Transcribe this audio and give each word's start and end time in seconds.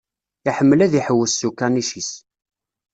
Iḥemmel 0.49 0.79
ad 0.85 0.93
iḥewwes 0.99 1.33
s 1.39 1.41
ukanic-is. 1.47 2.11